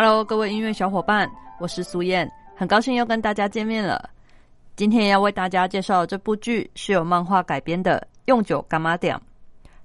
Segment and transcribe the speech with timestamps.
[0.00, 4.08] Hello，各位音乐小伙伴，我是苏燕，很高兴又跟大家见面了。
[4.76, 9.16] 今天要为大家介绍这部剧是由漫画改编的《用酒干妈点》。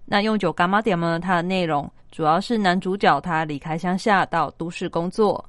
[0.05, 1.19] 那《用酒干妈点》呢？
[1.19, 5.43] 它的内容主要是男主角他离开乡下到都市工作，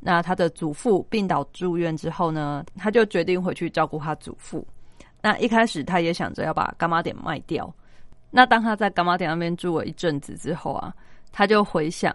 [0.00, 4.66] 那他的祖父病倒住院之后呢，他就决定回去照顾他祖父。
[5.22, 7.72] 那一开始他也想着要把干妈点卖掉。
[8.32, 10.92] 那当他在干妈点那边住了一阵子之后啊，
[11.30, 12.12] 他就回想，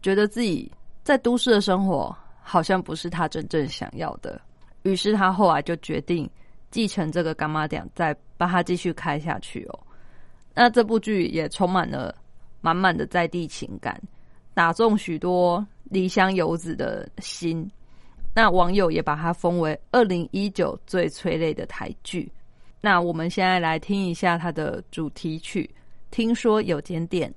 [0.00, 0.72] 觉得自己。
[1.02, 4.40] 在都市的生活好像不是他真正想要的，
[4.82, 6.28] 于是他后来就决定
[6.70, 9.78] 继承这个干妈店，再把它继续开下去哦。
[10.54, 12.14] 那这部剧也充满了
[12.60, 14.00] 满满的在地情感，
[14.54, 17.68] 打中许多离乡游子的心。
[18.34, 22.30] 那网友也把它封为二零一九最催泪的台剧。
[22.80, 25.68] 那我们现在来听一下它的主题曲，
[26.10, 27.32] 听说有间店。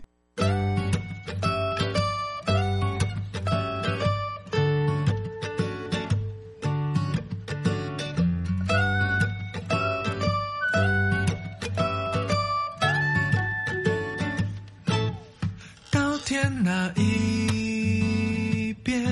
[16.26, 19.06] 天那一边，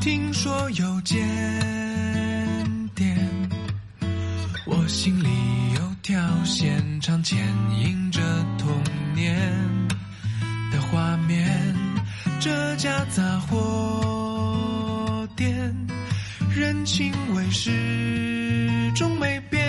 [0.00, 1.22] 听说有间
[2.94, 3.14] 店，
[4.64, 5.28] 我心里
[5.74, 7.38] 有条线，常牵
[7.78, 8.22] 引着
[8.56, 8.72] 童
[9.14, 9.36] 年
[10.72, 11.74] 的画面。
[12.40, 15.76] 这家杂货店，
[16.50, 19.62] 人情味始终没变，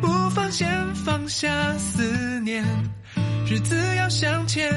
[0.00, 2.64] 不放先放下思念，
[3.46, 4.72] 日子要向前。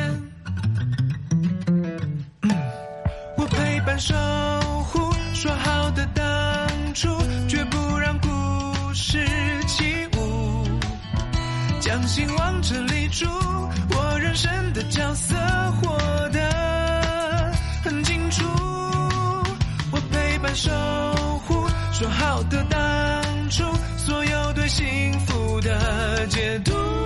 [3.37, 4.13] 我陪伴守
[4.83, 4.99] 护
[5.33, 7.07] 说好的当初，
[7.47, 9.25] 绝不让故事
[9.67, 9.85] 起
[10.17, 10.67] 舞。
[11.79, 15.35] 将心往这里住，我人生的角色
[15.81, 15.97] 活
[16.29, 17.51] 得
[17.85, 18.43] 很清楚。
[19.91, 20.71] 我陪伴守
[21.47, 23.63] 护说好的当初，
[23.97, 26.96] 所有对幸福的解读。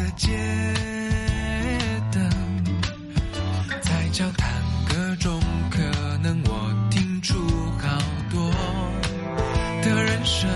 [0.00, 0.28] 的街
[2.10, 2.30] 灯，
[3.82, 4.50] 在交谈
[4.88, 5.38] 歌中，
[5.70, 5.78] 可
[6.22, 7.38] 能我听出
[7.78, 7.98] 好
[8.30, 8.50] 多
[9.82, 10.48] 的人生。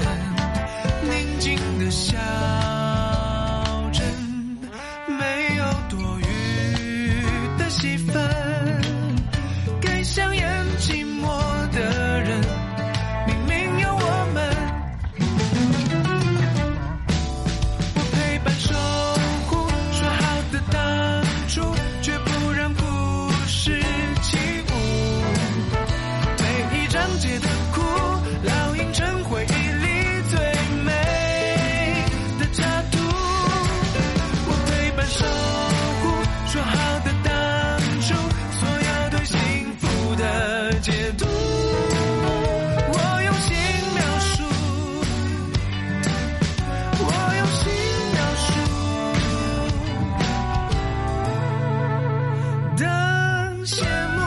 [53.65, 54.21] 羡慕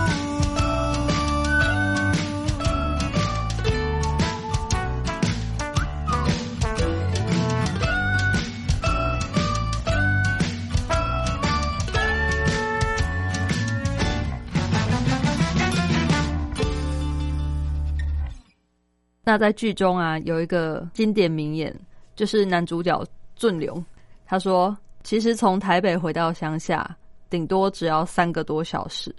[19.23, 21.73] 那在剧中啊，有一个经典名言，
[22.15, 23.05] 就是男主角
[23.35, 23.83] 俊流，
[24.25, 26.97] 他说：“其实从台北回到乡下，
[27.29, 29.13] 顶多只要三个多小时，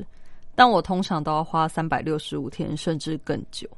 [0.54, 3.68] 但我通常都要花三百六十五天，甚至更久。”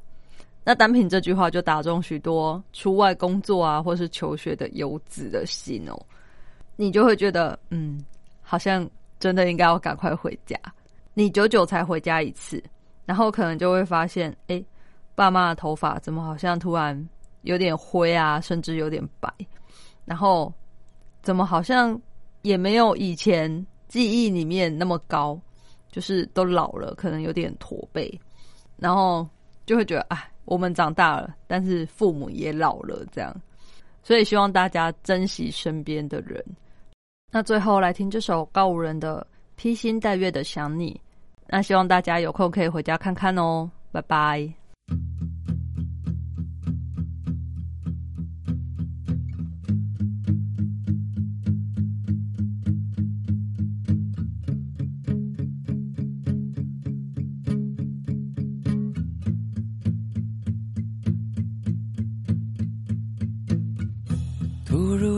[0.63, 5.99] 那单凭这句话就打中许多出外工作啊，或是求学的游子的心哦，
[6.77, 8.05] 你就会觉得，嗯，
[8.43, 8.89] 好像
[9.19, 10.57] 真的应该要赶快回家。
[11.15, 12.63] 你久久才回家一次，
[13.07, 14.63] 然后可能就会发现，哎，
[15.15, 17.09] 爸妈的头发怎么好像突然
[17.43, 19.33] 有点灰啊，甚至有点白，
[20.05, 20.53] 然后
[21.23, 21.99] 怎么好像
[22.43, 25.37] 也没有以前记忆里面那么高，
[25.91, 28.09] 就是都老了，可能有点驼背，
[28.77, 29.29] 然后
[29.67, 33.35] 就会觉得，哎，我们长大了，但是父母也老了，这样，
[34.05, 36.41] 所以希望大家珍惜身边的人。
[37.33, 39.27] 那最后来听这首告五人的
[39.57, 40.93] 《披星戴月的想你》，
[41.49, 44.60] 那希望大家有空可以回家看看哦，拜拜。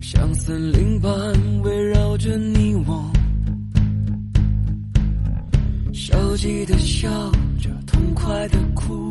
[0.00, 1.12] 像森林般
[1.62, 3.10] 围绕着你我，
[5.92, 7.08] 消极的笑
[7.60, 9.10] 着，痛快的哭，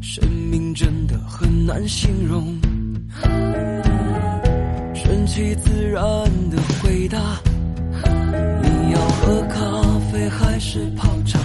[0.00, 2.58] 生命真的很难形容。
[4.94, 6.02] 顺其自然
[6.50, 7.18] 的回答，
[8.62, 9.60] 你要喝咖
[10.10, 11.38] 啡还是泡茶？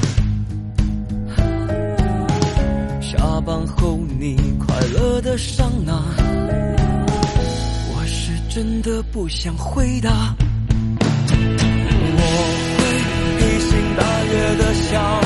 [3.02, 5.71] 下班后你快乐的桑
[8.82, 10.36] 的不想回答。
[12.18, 12.22] 我
[12.78, 12.82] 会
[13.38, 15.21] 披星戴月的想，